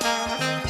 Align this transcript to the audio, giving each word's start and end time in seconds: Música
Música 0.00 0.67